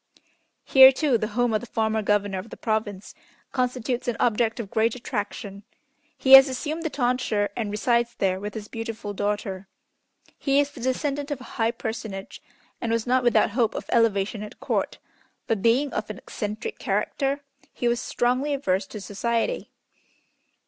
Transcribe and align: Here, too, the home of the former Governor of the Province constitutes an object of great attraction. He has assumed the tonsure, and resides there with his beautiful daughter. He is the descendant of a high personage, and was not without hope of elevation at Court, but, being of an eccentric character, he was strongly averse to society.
Here, 0.65 0.91
too, 0.91 1.19
the 1.19 1.27
home 1.37 1.53
of 1.53 1.61
the 1.61 1.67
former 1.67 2.01
Governor 2.01 2.39
of 2.39 2.49
the 2.49 2.57
Province 2.57 3.13
constitutes 3.51 4.07
an 4.07 4.17
object 4.19 4.59
of 4.59 4.71
great 4.71 4.95
attraction. 4.95 5.61
He 6.17 6.31
has 6.31 6.49
assumed 6.49 6.81
the 6.81 6.89
tonsure, 6.89 7.49
and 7.55 7.69
resides 7.69 8.15
there 8.15 8.39
with 8.39 8.55
his 8.55 8.67
beautiful 8.67 9.13
daughter. 9.13 9.67
He 10.39 10.59
is 10.59 10.71
the 10.71 10.81
descendant 10.81 11.29
of 11.29 11.39
a 11.39 11.43
high 11.53 11.69
personage, 11.69 12.41
and 12.81 12.91
was 12.91 13.05
not 13.05 13.23
without 13.23 13.51
hope 13.51 13.75
of 13.75 13.85
elevation 13.89 14.41
at 14.41 14.59
Court, 14.59 14.97
but, 15.45 15.61
being 15.61 15.93
of 15.93 16.09
an 16.09 16.17
eccentric 16.17 16.79
character, 16.79 17.41
he 17.71 17.87
was 17.87 17.99
strongly 17.99 18.55
averse 18.55 18.87
to 18.87 18.99
society. 19.01 19.69